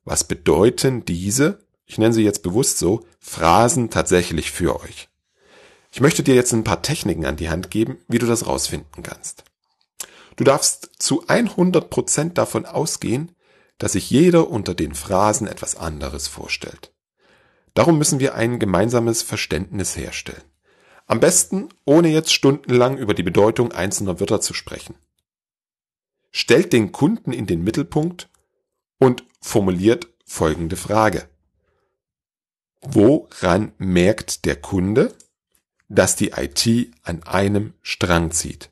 Was 0.04 0.24
bedeuten 0.24 1.04
diese, 1.06 1.60
ich 1.86 1.96
nenne 1.96 2.12
sie 2.12 2.22
jetzt 2.22 2.42
bewusst 2.42 2.78
so, 2.78 3.06
Phrasen 3.18 3.88
tatsächlich 3.88 4.50
für 4.50 4.78
euch? 4.80 5.08
Ich 5.90 6.00
möchte 6.00 6.22
dir 6.22 6.34
jetzt 6.34 6.52
ein 6.52 6.64
paar 6.64 6.82
Techniken 6.82 7.24
an 7.24 7.36
die 7.36 7.48
Hand 7.48 7.70
geben, 7.70 7.98
wie 8.08 8.18
du 8.18 8.26
das 8.26 8.46
rausfinden 8.46 9.02
kannst. 9.02 9.44
Du 10.36 10.44
darfst 10.44 10.90
zu 10.98 11.26
100% 11.26 12.34
davon 12.34 12.66
ausgehen, 12.66 13.32
dass 13.78 13.92
sich 13.92 14.10
jeder 14.10 14.48
unter 14.48 14.74
den 14.74 14.94
Phrasen 14.94 15.46
etwas 15.46 15.76
anderes 15.76 16.28
vorstellt. 16.28 16.92
Darum 17.74 17.98
müssen 17.98 18.20
wir 18.20 18.34
ein 18.34 18.58
gemeinsames 18.58 19.22
Verständnis 19.22 19.96
herstellen. 19.96 20.42
Am 21.06 21.20
besten, 21.20 21.68
ohne 21.84 22.08
jetzt 22.08 22.32
stundenlang 22.32 22.96
über 22.96 23.14
die 23.14 23.22
Bedeutung 23.22 23.72
einzelner 23.72 24.18
Wörter 24.18 24.40
zu 24.40 24.54
sprechen 24.54 24.96
stellt 26.36 26.74
den 26.74 26.92
Kunden 26.92 27.32
in 27.32 27.46
den 27.46 27.64
Mittelpunkt 27.64 28.28
und 28.98 29.24
formuliert 29.40 30.12
folgende 30.26 30.76
Frage. 30.76 31.30
Woran 32.82 33.72
merkt 33.78 34.44
der 34.44 34.56
Kunde, 34.56 35.16
dass 35.88 36.14
die 36.14 36.32
IT 36.36 36.94
an 37.02 37.22
einem 37.22 37.72
Strang 37.80 38.32
zieht? 38.32 38.70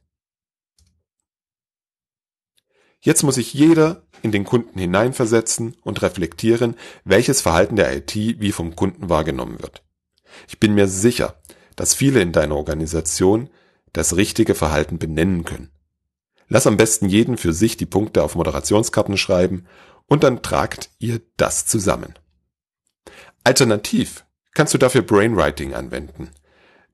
Jetzt 3.00 3.22
muss 3.22 3.36
sich 3.36 3.54
jeder 3.54 4.03
in 4.24 4.32
den 4.32 4.44
Kunden 4.44 4.78
hineinversetzen 4.78 5.76
und 5.82 6.00
reflektieren, 6.00 6.76
welches 7.04 7.42
Verhalten 7.42 7.76
der 7.76 7.94
IT 7.94 8.14
wie 8.14 8.52
vom 8.52 8.74
Kunden 8.74 9.10
wahrgenommen 9.10 9.60
wird. 9.60 9.82
Ich 10.48 10.58
bin 10.58 10.74
mir 10.74 10.88
sicher, 10.88 11.36
dass 11.76 11.94
viele 11.94 12.22
in 12.22 12.32
deiner 12.32 12.56
Organisation 12.56 13.50
das 13.92 14.16
richtige 14.16 14.54
Verhalten 14.54 14.98
benennen 14.98 15.44
können. 15.44 15.70
Lass 16.48 16.66
am 16.66 16.78
besten 16.78 17.08
jeden 17.08 17.36
für 17.36 17.52
sich 17.52 17.76
die 17.76 17.86
Punkte 17.86 18.22
auf 18.22 18.34
Moderationskarten 18.34 19.18
schreiben 19.18 19.66
und 20.06 20.24
dann 20.24 20.42
tragt 20.42 20.90
ihr 20.98 21.20
das 21.36 21.66
zusammen. 21.66 22.14
Alternativ 23.44 24.24
kannst 24.54 24.72
du 24.72 24.78
dafür 24.78 25.02
Brainwriting 25.02 25.74
anwenden. 25.74 26.30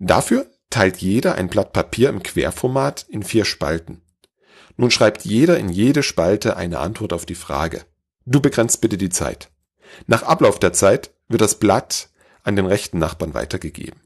Dafür 0.00 0.50
teilt 0.68 0.96
jeder 0.96 1.36
ein 1.36 1.48
Blatt 1.48 1.72
Papier 1.72 2.08
im 2.08 2.22
Querformat 2.22 3.06
in 3.08 3.22
vier 3.22 3.44
Spalten. 3.44 4.02
Nun 4.76 4.90
schreibt 4.90 5.24
jeder 5.24 5.58
in 5.58 5.68
jede 5.68 6.02
Spalte 6.02 6.56
eine 6.56 6.78
Antwort 6.78 7.12
auf 7.12 7.26
die 7.26 7.34
Frage. 7.34 7.84
Du 8.24 8.40
begrenzt 8.40 8.80
bitte 8.80 8.96
die 8.96 9.10
Zeit. 9.10 9.50
Nach 10.06 10.22
Ablauf 10.22 10.58
der 10.58 10.72
Zeit 10.72 11.12
wird 11.28 11.40
das 11.40 11.58
Blatt 11.58 12.10
an 12.42 12.56
den 12.56 12.66
rechten 12.66 12.98
Nachbarn 12.98 13.34
weitergegeben. 13.34 14.00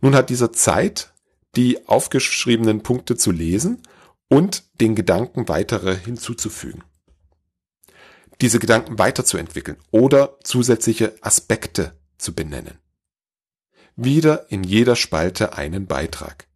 Nun 0.00 0.14
hat 0.14 0.30
dieser 0.30 0.52
Zeit, 0.52 1.12
die 1.56 1.88
aufgeschriebenen 1.88 2.82
Punkte 2.82 3.16
zu 3.16 3.30
lesen 3.30 3.82
und 4.28 4.64
den 4.80 4.94
Gedanken 4.94 5.48
weitere 5.48 5.96
hinzuzufügen. 5.96 6.82
Diese 8.40 8.58
Gedanken 8.58 8.98
weiterzuentwickeln 8.98 9.78
oder 9.90 10.38
zusätzliche 10.42 11.14
Aspekte 11.20 11.92
zu 12.18 12.34
benennen. 12.34 12.78
Wieder 13.96 14.50
in 14.50 14.64
jeder 14.64 14.96
Spalte 14.96 15.56
einen 15.56 15.86
Beitrag. 15.86 16.48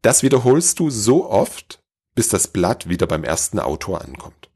Das 0.00 0.22
wiederholst 0.22 0.78
du 0.78 0.90
so 0.90 1.28
oft, 1.28 1.82
bis 2.18 2.26
das 2.26 2.48
Blatt 2.48 2.88
wieder 2.88 3.06
beim 3.06 3.22
ersten 3.22 3.60
Autor 3.60 4.02
ankommt. 4.02 4.50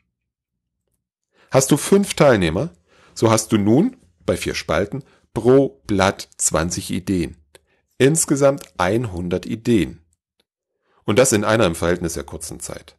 Hast 1.52 1.70
du 1.70 1.76
fünf 1.76 2.14
Teilnehmer, 2.14 2.70
so 3.14 3.30
hast 3.30 3.52
du 3.52 3.56
nun 3.56 3.98
bei 4.26 4.36
vier 4.36 4.56
Spalten 4.56 5.04
pro 5.32 5.80
Blatt 5.86 6.28
20 6.38 6.90
Ideen. 6.90 7.36
Insgesamt 7.98 8.64
100 8.78 9.46
Ideen. 9.46 10.00
Und 11.04 11.20
das 11.20 11.30
in 11.30 11.44
einer 11.44 11.64
im 11.66 11.76
Verhältnis 11.76 12.14
sehr 12.14 12.24
kurzen 12.24 12.58
Zeit. 12.58 12.98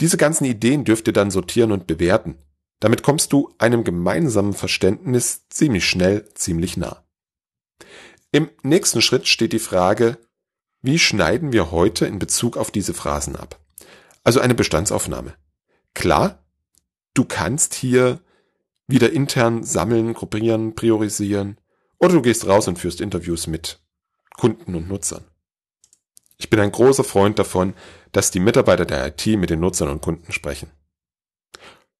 Diese 0.00 0.16
ganzen 0.16 0.44
Ideen 0.44 0.84
dürft 0.84 1.08
ihr 1.08 1.12
dann 1.12 1.32
sortieren 1.32 1.72
und 1.72 1.88
bewerten. 1.88 2.38
Damit 2.78 3.02
kommst 3.02 3.32
du 3.32 3.52
einem 3.58 3.82
gemeinsamen 3.82 4.52
Verständnis 4.52 5.48
ziemlich 5.48 5.86
schnell, 5.86 6.32
ziemlich 6.34 6.76
nah. 6.76 7.02
Im 8.30 8.48
nächsten 8.62 9.02
Schritt 9.02 9.26
steht 9.26 9.52
die 9.52 9.58
Frage, 9.58 10.18
wie 10.82 10.98
schneiden 10.98 11.52
wir 11.52 11.70
heute 11.70 12.06
in 12.06 12.18
Bezug 12.18 12.56
auf 12.56 12.70
diese 12.70 12.92
Phrasen 12.92 13.36
ab? 13.36 13.58
Also 14.24 14.40
eine 14.40 14.54
Bestandsaufnahme. 14.54 15.34
Klar, 15.94 16.44
du 17.14 17.24
kannst 17.24 17.74
hier 17.74 18.20
wieder 18.88 19.12
intern 19.12 19.62
sammeln, 19.62 20.12
gruppieren, 20.12 20.74
priorisieren 20.74 21.58
oder 21.98 22.14
du 22.14 22.22
gehst 22.22 22.46
raus 22.46 22.66
und 22.68 22.78
führst 22.78 23.00
Interviews 23.00 23.46
mit 23.46 23.80
Kunden 24.36 24.74
und 24.74 24.88
Nutzern. 24.88 25.24
Ich 26.36 26.50
bin 26.50 26.58
ein 26.58 26.72
großer 26.72 27.04
Freund 27.04 27.38
davon, 27.38 27.74
dass 28.10 28.32
die 28.32 28.40
Mitarbeiter 28.40 28.84
der 28.84 29.06
IT 29.06 29.24
mit 29.38 29.50
den 29.50 29.60
Nutzern 29.60 29.88
und 29.88 30.02
Kunden 30.02 30.32
sprechen. 30.32 30.70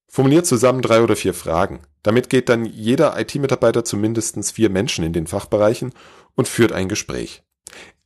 Formuliert 0.09 0.45
zusammen 0.45 0.83
drei 0.83 1.03
oder 1.03 1.15
vier 1.15 1.33
Fragen. 1.33 1.81
Damit 2.03 2.29
geht 2.29 2.49
dann 2.49 2.67
jeder 2.67 3.19
IT-Mitarbeiter 3.19 3.85
zu 3.85 3.97
mindestens 3.97 4.51
vier 4.51 4.69
Menschen 4.69 5.05
in 5.05 5.13
den 5.13 5.29
Fachbereichen 5.29 5.95
und 6.35 6.49
führt 6.49 6.73
ein 6.73 6.89
Gespräch. 6.89 7.45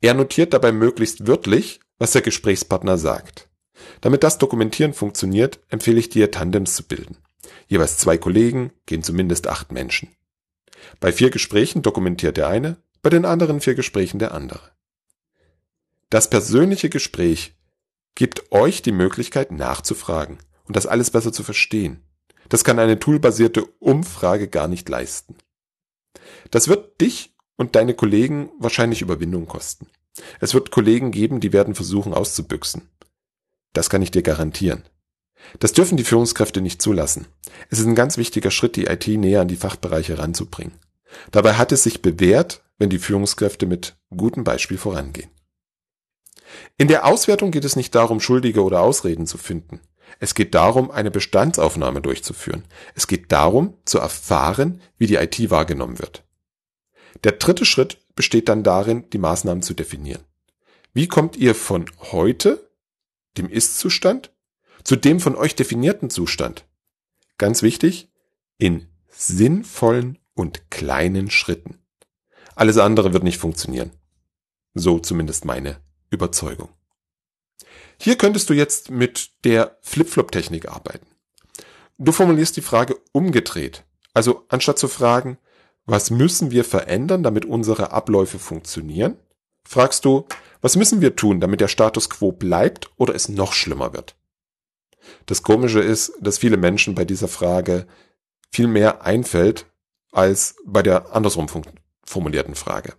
Er 0.01 0.15
notiert 0.15 0.53
dabei 0.53 0.73
möglichst 0.73 1.27
wörtlich, 1.27 1.81
was 1.99 2.13
der 2.13 2.23
Gesprächspartner 2.23 2.99
sagt. 2.99 3.49
Damit 4.01 4.23
das 4.23 4.39
Dokumentieren 4.39 4.95
funktioniert, 4.95 5.61
empfehle 5.69 5.99
ich 5.99 6.09
dir, 6.09 6.31
Tandems 6.31 6.75
zu 6.75 6.85
bilden. 6.85 7.19
Jeweils 7.67 7.99
zwei 7.99 8.19
Kollegen 8.19 8.73
gehen 8.87 9.03
zumindest 9.03 9.47
acht 9.47 9.73
Menschen. 9.73 10.09
Bei 11.01 11.13
vier 11.13 11.31
Gesprächen 11.31 11.83
dokumentiert 11.83 12.37
der 12.37 12.49
eine, 12.49 12.77
bei 13.03 13.11
den 13.11 13.25
anderen 13.25 13.61
vier 13.61 13.75
Gesprächen 13.75 14.19
der 14.19 14.33
andere. 14.33 14.73
Das 16.11 16.31
persönliche 16.31 16.89
Gespräch 16.89 17.55
gibt 18.15 18.53
euch 18.53 18.83
die 18.83 18.93
Möglichkeit 18.93 19.51
nachzufragen 19.51 20.39
und 20.65 20.77
das 20.77 20.87
alles 20.87 21.11
besser 21.11 21.33
zu 21.33 21.43
verstehen. 21.43 22.03
Das 22.49 22.65
kann 22.65 22.79
eine 22.79 22.99
toolbasierte 22.99 23.65
Umfrage 23.81 24.49
gar 24.49 24.69
nicht 24.69 24.89
leisten. 24.89 25.37
Das 26.51 26.69
wird 26.69 27.01
dich 27.01 27.36
und 27.57 27.77
deine 27.77 27.95
Kollegen 27.95 28.51
wahrscheinlich 28.59 29.03
Überwindung 29.03 29.47
kosten. 29.47 29.87
Es 30.41 30.55
wird 30.55 30.71
Kollegen 30.71 31.11
geben, 31.11 31.41
die 31.41 31.53
werden 31.53 31.75
versuchen 31.75 32.15
auszubüchsen. 32.15 32.89
Das 33.73 33.91
kann 33.91 34.03
ich 34.03 34.11
dir 34.11 34.23
garantieren. 34.23 34.85
Das 35.59 35.73
dürfen 35.73 35.97
die 35.97 36.05
Führungskräfte 36.05 36.61
nicht 36.61 36.81
zulassen. 36.81 37.27
Es 37.71 37.79
ist 37.79 37.87
ein 37.87 37.95
ganz 37.95 38.17
wichtiger 38.17 38.51
Schritt, 38.51 38.77
die 38.77 38.87
IT 38.87 39.07
näher 39.07 39.43
an 39.43 39.49
die 39.49 39.57
Fachbereiche 39.57 40.19
ranzubringen. 40.19 40.79
Dabei 41.31 41.55
hat 41.55 41.73
es 41.73 41.83
sich 41.83 42.03
bewährt, 42.03 42.63
wenn 42.79 42.91
die 42.91 42.99
Führungskräfte 42.99 43.67
mit 43.67 43.97
gutem 44.15 44.45
Beispiel 44.45 44.79
vorangehen. 44.79 45.31
In 46.79 46.89
der 46.89 47.07
Auswertung 47.07 47.51
geht 47.51 47.65
es 47.65 47.77
nicht 47.77 47.95
darum, 47.95 48.21
Schuldige 48.21 48.63
oder 48.63 48.81
Ausreden 48.81 49.27
zu 49.27 49.39
finden. 49.39 49.81
Es 50.19 50.35
geht 50.35 50.55
darum, 50.55 50.91
eine 50.91 51.11
Bestandsaufnahme 51.11 52.01
durchzuführen. 52.01 52.65
Es 52.95 53.07
geht 53.07 53.33
darum, 53.33 53.75
zu 53.85 53.99
erfahren, 53.99 54.81
wie 54.99 55.07
die 55.07 55.17
IT 55.17 55.51
wahrgenommen 55.51 55.99
wird. 55.99 56.26
Der 57.25 57.33
dritte 57.33 57.65
Schritt 57.65 57.99
besteht 58.15 58.49
dann 58.49 58.63
darin, 58.63 59.09
die 59.11 59.19
Maßnahmen 59.19 59.63
zu 59.63 59.75
definieren. 59.75 60.25
Wie 60.93 61.09
kommt 61.09 61.37
ihr 61.37 61.55
von 61.55 61.91
heute, 62.13 62.71
dem 63.37 63.49
Ist-Zustand, 63.49 64.33
zu 64.83 64.97
dem 64.97 65.21
von 65.21 65.37
euch 65.37 65.55
definierten 65.55 66.11
Zustand? 66.11 66.65
Ganz 67.39 67.63
wichtig, 67.63 68.09
in 68.59 68.89
sinnvollen 69.09 70.19
und 70.35 70.71
kleinen 70.71 71.31
Schritten. 71.31 71.79
Alles 72.55 72.79
andere 72.79 73.13
wird 73.13 73.25
nicht 73.25 73.39
funktionieren. 73.39 73.91
So 74.75 74.99
zumindest 74.99 75.45
meine 75.45 75.81
Überzeugung. 76.11 76.71
Hier 78.01 78.17
könntest 78.17 78.49
du 78.51 78.55
jetzt 78.55 78.91
mit 78.91 79.31
der 79.45 79.79
Flip-Flop-Technik 79.83 80.69
arbeiten. 80.69 81.07
Du 81.99 82.13
formulierst 82.13 82.57
die 82.57 82.63
Frage 82.63 82.99
umgedreht. 83.13 83.85
Also 84.13 84.45
anstatt 84.49 84.79
zu 84.79 84.89
fragen, 84.89 85.39
was 85.87 86.11
müssen 86.11 86.51
wir 86.51 86.65
verändern, 86.65 87.23
damit 87.23 87.45
unsere 87.45 87.93
Abläufe 87.93 88.39
funktionieren, 88.39 89.17
fragst 89.65 90.05
du, 90.05 90.27
was 90.61 90.77
müssen 90.77 91.01
wir 91.01 91.17
tun, 91.17 91.41
damit 91.41 91.61
der 91.61 91.69
Status 91.69 92.11
quo 92.11 92.33
bleibt 92.33 92.91
oder 92.97 93.15
es 93.15 93.29
noch 93.29 93.53
schlimmer 93.53 93.93
wird? 93.93 94.17
Das 95.27 95.43
Komische 95.43 95.81
ist, 95.81 96.13
dass 96.21 96.39
viele 96.39 96.57
Menschen 96.57 96.95
bei 96.95 97.05
dieser 97.05 97.29
Frage 97.29 97.87
viel 98.51 98.67
mehr 98.67 99.03
einfällt 99.03 99.67
als 100.11 100.57
bei 100.65 100.83
der 100.83 101.15
andersrum 101.15 101.47
formulierten 102.05 102.55
Frage. 102.55 102.95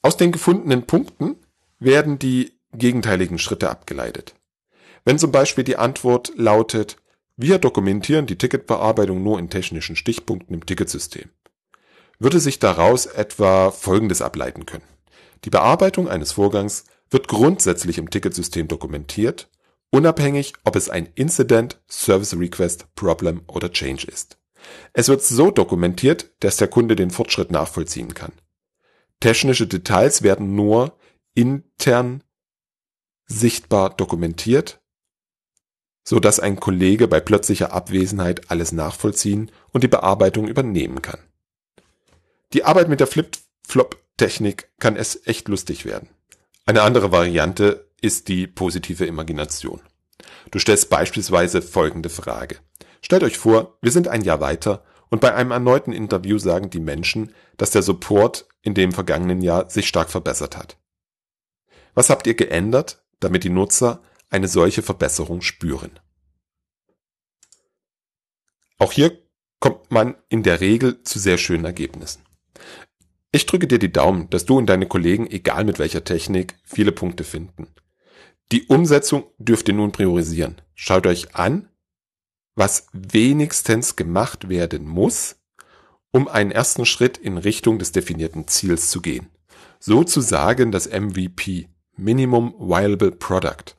Aus 0.00 0.16
den 0.16 0.32
gefundenen 0.32 0.86
Punkten 0.86 1.36
werden 1.78 2.18
die 2.18 2.52
gegenteiligen 2.72 3.38
Schritte 3.38 3.70
abgeleitet. 3.70 4.34
Wenn 5.04 5.18
zum 5.18 5.32
Beispiel 5.32 5.64
die 5.64 5.76
Antwort 5.76 6.32
lautet, 6.36 6.96
wir 7.36 7.58
dokumentieren 7.58 8.26
die 8.26 8.38
Ticketbearbeitung 8.38 9.22
nur 9.22 9.38
in 9.38 9.50
technischen 9.50 9.96
Stichpunkten 9.96 10.54
im 10.54 10.66
Ticketsystem, 10.66 11.30
würde 12.18 12.40
sich 12.40 12.58
daraus 12.58 13.06
etwa 13.06 13.70
Folgendes 13.70 14.22
ableiten 14.22 14.66
können. 14.66 14.84
Die 15.44 15.50
Bearbeitung 15.50 16.08
eines 16.08 16.32
Vorgangs 16.32 16.84
wird 17.10 17.28
grundsätzlich 17.28 17.98
im 17.98 18.10
Ticketsystem 18.10 18.68
dokumentiert, 18.68 19.50
unabhängig 19.90 20.54
ob 20.64 20.76
es 20.76 20.88
ein 20.88 21.08
Incident, 21.14 21.82
Service 21.88 22.36
Request, 22.38 22.94
Problem 22.94 23.42
oder 23.46 23.70
Change 23.70 24.06
ist. 24.06 24.38
Es 24.92 25.08
wird 25.08 25.22
so 25.22 25.50
dokumentiert, 25.50 26.32
dass 26.40 26.56
der 26.56 26.68
Kunde 26.68 26.96
den 26.96 27.10
Fortschritt 27.10 27.50
nachvollziehen 27.50 28.14
kann. 28.14 28.32
Technische 29.20 29.66
Details 29.66 30.22
werden 30.22 30.54
nur 30.54 30.96
intern 31.34 32.22
sichtbar 33.26 33.90
dokumentiert, 33.90 34.80
so 36.04 36.20
dass 36.20 36.38
ein 36.38 36.60
Kollege 36.60 37.08
bei 37.08 37.20
plötzlicher 37.20 37.72
Abwesenheit 37.72 38.50
alles 38.50 38.72
nachvollziehen 38.72 39.50
und 39.72 39.82
die 39.82 39.88
Bearbeitung 39.88 40.46
übernehmen 40.46 41.02
kann. 41.02 41.20
Die 42.52 42.64
Arbeit 42.64 42.88
mit 42.88 43.00
der 43.00 43.06
Flip-Flop-Technik 43.06 44.68
kann 44.78 44.96
es 44.96 45.26
echt 45.26 45.48
lustig 45.48 45.84
werden. 45.84 46.10
Eine 46.66 46.82
andere 46.82 47.10
Variante 47.10 47.88
ist 48.00 48.28
die 48.28 48.46
positive 48.46 49.06
Imagination. 49.06 49.80
Du 50.50 50.58
stellst 50.58 50.90
beispielsweise 50.90 51.62
folgende 51.62 52.10
Frage. 52.10 52.58
Stellt 53.00 53.22
euch 53.22 53.38
vor, 53.38 53.78
wir 53.82 53.90
sind 53.90 54.08
ein 54.08 54.22
Jahr 54.22 54.40
weiter 54.40 54.84
und 55.10 55.20
bei 55.20 55.34
einem 55.34 55.50
erneuten 55.50 55.92
Interview 55.92 56.38
sagen 56.38 56.70
die 56.70 56.80
Menschen, 56.80 57.34
dass 57.56 57.70
der 57.70 57.82
Support 57.82 58.46
in 58.62 58.74
dem 58.74 58.92
vergangenen 58.92 59.42
Jahr 59.42 59.68
sich 59.70 59.88
stark 59.88 60.10
verbessert 60.10 60.56
hat. 60.56 60.76
Was 61.94 62.10
habt 62.10 62.26
ihr 62.26 62.34
geändert, 62.34 63.04
damit 63.20 63.44
die 63.44 63.50
Nutzer 63.50 64.02
eine 64.34 64.48
solche 64.48 64.82
Verbesserung 64.82 65.42
spüren? 65.42 65.92
Auch 68.78 68.90
hier 68.90 69.16
kommt 69.60 69.92
man 69.92 70.16
in 70.28 70.42
der 70.42 70.60
Regel 70.60 71.02
zu 71.04 71.20
sehr 71.20 71.38
schönen 71.38 71.64
Ergebnissen. 71.64 72.22
Ich 73.30 73.46
drücke 73.46 73.68
dir 73.68 73.78
die 73.78 73.92
Daumen, 73.92 74.28
dass 74.30 74.44
du 74.44 74.58
und 74.58 74.66
deine 74.66 74.86
Kollegen, 74.86 75.30
egal 75.30 75.64
mit 75.64 75.78
welcher 75.78 76.02
Technik, 76.02 76.56
viele 76.64 76.90
Punkte 76.90 77.22
finden. 77.22 77.68
Die 78.50 78.66
Umsetzung 78.66 79.24
dürft 79.38 79.68
ihr 79.68 79.74
nun 79.74 79.92
priorisieren. 79.92 80.60
Schaut 80.74 81.06
euch 81.06 81.34
an, 81.36 81.68
was 82.56 82.88
wenigstens 82.92 83.94
gemacht 83.94 84.48
werden 84.48 84.84
muss, 84.84 85.36
um 86.10 86.26
einen 86.26 86.50
ersten 86.50 86.86
Schritt 86.86 87.18
in 87.18 87.38
Richtung 87.38 87.78
des 87.78 87.92
definierten 87.92 88.48
Ziels 88.48 88.90
zu 88.90 89.00
gehen. 89.00 89.30
Sozusagen 89.78 90.72
das 90.72 90.88
MVP, 90.88 91.68
Minimum 91.96 92.54
Viable 92.58 93.12
Product. 93.12 93.76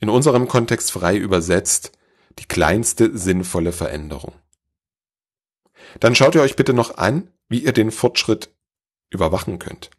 In 0.00 0.08
unserem 0.08 0.48
Kontext 0.48 0.92
frei 0.92 1.16
übersetzt, 1.16 1.92
die 2.38 2.46
kleinste 2.46 3.16
sinnvolle 3.16 3.72
Veränderung. 3.72 4.32
Dann 6.00 6.14
schaut 6.14 6.34
ihr 6.34 6.42
euch 6.42 6.56
bitte 6.56 6.72
noch 6.72 6.96
an, 6.96 7.28
wie 7.48 7.58
ihr 7.64 7.72
den 7.72 7.90
Fortschritt 7.90 8.50
überwachen 9.10 9.58
könnt. 9.58 9.90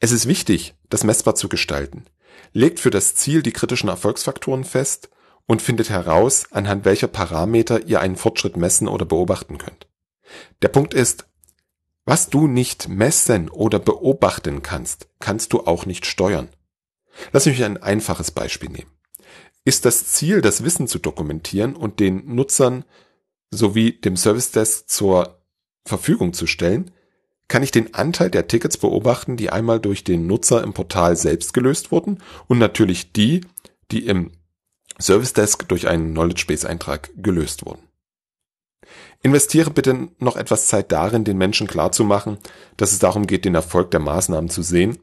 Es 0.00 0.12
ist 0.12 0.26
wichtig, 0.26 0.74
das 0.88 1.04
messbar 1.04 1.34
zu 1.34 1.48
gestalten. 1.48 2.06
Legt 2.52 2.80
für 2.80 2.90
das 2.90 3.14
Ziel 3.14 3.42
die 3.42 3.52
kritischen 3.52 3.88
Erfolgsfaktoren 3.88 4.64
fest 4.64 5.10
und 5.46 5.62
findet 5.62 5.90
heraus, 5.90 6.46
anhand 6.50 6.84
welcher 6.84 7.08
Parameter 7.08 7.86
ihr 7.86 8.00
einen 8.00 8.16
Fortschritt 8.16 8.56
messen 8.56 8.88
oder 8.88 9.04
beobachten 9.04 9.58
könnt. 9.58 9.86
Der 10.62 10.68
Punkt 10.68 10.94
ist, 10.94 11.26
was 12.04 12.30
du 12.30 12.46
nicht 12.46 12.88
messen 12.88 13.48
oder 13.48 13.78
beobachten 13.78 14.62
kannst, 14.62 15.08
kannst 15.20 15.52
du 15.52 15.60
auch 15.66 15.86
nicht 15.86 16.06
steuern. 16.06 16.48
Lass 17.32 17.46
mich 17.46 17.62
ein 17.62 17.82
einfaches 17.82 18.30
Beispiel 18.30 18.70
nehmen. 18.70 18.90
Ist 19.64 19.84
das 19.84 20.06
Ziel, 20.06 20.40
das 20.40 20.64
Wissen 20.64 20.88
zu 20.88 20.98
dokumentieren 20.98 21.76
und 21.76 22.00
den 22.00 22.34
Nutzern 22.34 22.84
sowie 23.50 23.92
dem 23.92 24.16
Service 24.16 24.50
Desk 24.50 24.88
zur 24.88 25.40
Verfügung 25.84 26.32
zu 26.32 26.46
stellen, 26.46 26.90
kann 27.48 27.62
ich 27.62 27.70
den 27.70 27.94
Anteil 27.94 28.30
der 28.30 28.48
Tickets 28.48 28.78
beobachten, 28.78 29.36
die 29.36 29.50
einmal 29.50 29.78
durch 29.78 30.04
den 30.04 30.26
Nutzer 30.26 30.62
im 30.62 30.72
Portal 30.72 31.16
selbst 31.16 31.52
gelöst 31.52 31.92
wurden 31.92 32.18
und 32.48 32.58
natürlich 32.58 33.12
die, 33.12 33.42
die 33.90 34.06
im 34.06 34.32
Service 35.00 35.34
Desk 35.34 35.68
durch 35.68 35.86
einen 35.86 36.12
Knowledge 36.12 36.46
Base 36.48 36.68
Eintrag 36.68 37.10
gelöst 37.16 37.66
wurden. 37.66 37.82
Investiere 39.22 39.70
bitte 39.70 40.08
noch 40.18 40.36
etwas 40.36 40.66
Zeit 40.66 40.90
darin, 40.90 41.24
den 41.24 41.38
Menschen 41.38 41.66
klarzumachen, 41.66 42.38
dass 42.76 42.92
es 42.92 42.98
darum 42.98 43.26
geht, 43.26 43.44
den 43.44 43.54
Erfolg 43.54 43.90
der 43.90 44.00
Maßnahmen 44.00 44.50
zu 44.50 44.62
sehen, 44.62 44.98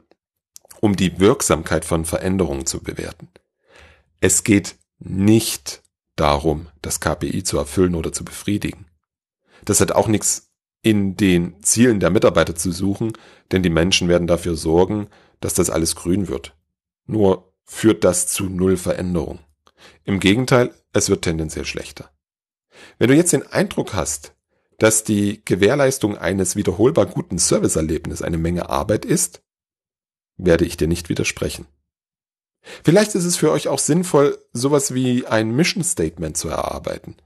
um 0.80 0.96
die 0.96 1.18
Wirksamkeit 1.18 1.84
von 1.84 2.04
Veränderungen 2.04 2.66
zu 2.66 2.82
bewerten. 2.82 3.28
Es 4.20 4.44
geht 4.44 4.76
nicht 4.98 5.82
darum, 6.16 6.68
das 6.82 7.00
KPI 7.00 7.42
zu 7.42 7.58
erfüllen 7.58 7.94
oder 7.94 8.12
zu 8.12 8.24
befriedigen. 8.24 8.86
Das 9.64 9.80
hat 9.80 9.92
auch 9.92 10.08
nichts 10.08 10.50
in 10.82 11.16
den 11.16 11.62
Zielen 11.62 12.00
der 12.00 12.10
Mitarbeiter 12.10 12.54
zu 12.54 12.72
suchen, 12.72 13.12
denn 13.50 13.62
die 13.62 13.70
Menschen 13.70 14.08
werden 14.08 14.26
dafür 14.26 14.56
sorgen, 14.56 15.08
dass 15.40 15.54
das 15.54 15.70
alles 15.70 15.96
grün 15.96 16.28
wird. 16.28 16.56
Nur 17.06 17.52
führt 17.64 18.04
das 18.04 18.26
zu 18.26 18.44
null 18.44 18.76
Veränderung. 18.76 19.40
Im 20.04 20.20
Gegenteil, 20.20 20.74
es 20.92 21.08
wird 21.08 21.22
tendenziell 21.22 21.64
schlechter. 21.64 22.10
Wenn 22.98 23.08
du 23.08 23.16
jetzt 23.16 23.32
den 23.32 23.46
Eindruck 23.46 23.94
hast, 23.94 24.34
dass 24.78 25.04
die 25.04 25.42
Gewährleistung 25.44 26.16
eines 26.16 26.56
wiederholbar 26.56 27.06
guten 27.06 27.38
Serviceerlebnisses 27.38 28.22
eine 28.22 28.38
Menge 28.38 28.70
Arbeit 28.70 29.04
ist, 29.04 29.42
werde 30.36 30.64
ich 30.64 30.76
dir 30.76 30.88
nicht 30.88 31.08
widersprechen. 31.10 31.66
Vielleicht 32.84 33.14
ist 33.14 33.24
es 33.24 33.36
für 33.36 33.50
euch 33.50 33.68
auch 33.68 33.78
sinnvoll, 33.78 34.38
sowas 34.52 34.94
wie 34.94 35.26
ein 35.26 35.50
Mission 35.50 35.82
Statement 35.82 36.36
zu 36.36 36.48
erarbeiten. 36.48 37.16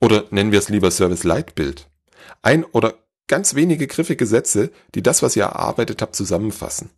Oder 0.00 0.24
nennen 0.30 0.52
wir 0.52 0.58
es 0.58 0.68
lieber 0.68 0.90
Service 0.90 1.24
Leitbild. 1.24 1.88
Ein 2.42 2.64
oder 2.64 2.94
ganz 3.26 3.54
wenige 3.54 3.86
griffige 3.86 4.26
Sätze, 4.26 4.70
die 4.94 5.02
das, 5.02 5.22
was 5.22 5.36
ihr 5.36 5.44
erarbeitet 5.44 6.00
habt, 6.00 6.16
zusammenfassen. 6.16 6.90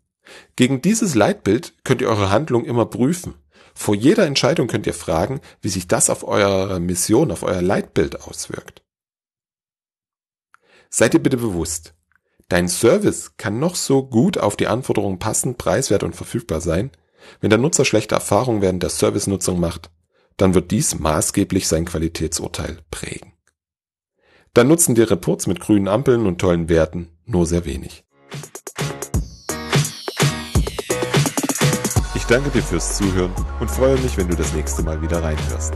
Gegen 0.55 0.81
dieses 0.83 1.15
Leitbild 1.15 1.75
könnt 1.83 2.01
ihr 2.03 2.09
eure 2.09 2.31
Handlung 2.31 2.65
immer 2.65 2.87
prüfen 2.87 3.35
vor 3.75 3.95
jeder 3.95 4.27
Entscheidung 4.27 4.67
könnt 4.67 4.87
ihr 4.87 4.95
fragen, 4.95 5.41
wie 5.61 5.69
sich 5.69 5.89
das 5.89 6.11
auf 6.11 6.27
eure 6.27 6.81
Mission, 6.81 7.31
auf 7.31 7.43
euer 7.43 7.63
Leitbild 7.63 8.23
auswirkt. 8.23 8.83
Seid 10.91 11.15
ihr 11.15 11.23
bitte 11.23 11.37
bewusst, 11.37 11.95
dein 12.49 12.69
Service 12.69 13.37
kann 13.37 13.59
noch 13.59 13.77
so 13.77 14.05
gut 14.05 14.39
auf 14.39 14.57
die 14.57 14.67
Anforderungen 14.67 15.19
passend, 15.19 15.57
preiswert 15.57 16.03
und 16.03 16.17
verfügbar 16.17 16.61
sein. 16.61 16.91
Wenn 17.41 17.51
der 17.51 17.59
Nutzer 17.59 17.85
schlechte 17.85 18.15
Erfahrungen 18.15 18.63
während 18.63 18.83
der 18.83 18.91
Servicenutzung 18.91 19.61
macht, 19.61 19.91
dann 20.37 20.55
wird 20.55 20.71
dies 20.71 20.99
maßgeblich 20.99 21.69
sein 21.69 21.85
Qualitätsurteil 21.85 22.79
prägen. 22.91 23.33
Dann 24.55 24.69
nutzen 24.69 24.95
die 24.95 25.03
Reports 25.03 25.47
mit 25.47 25.61
grünen 25.61 25.89
Ampeln 25.89 26.27
und 26.27 26.41
tollen 26.41 26.69
Werten 26.69 27.11
nur 27.25 27.47
sehr 27.47 27.65
wenig. 27.65 28.05
danke 32.31 32.51
dir 32.51 32.63
fürs 32.63 32.97
Zuhören 32.97 33.33
und 33.59 33.69
freue 33.69 33.99
mich, 33.99 34.17
wenn 34.17 34.29
du 34.29 34.37
das 34.37 34.55
nächste 34.55 34.85
Mal 34.85 35.03
wieder 35.03 35.21
reinhörst. 35.21 35.75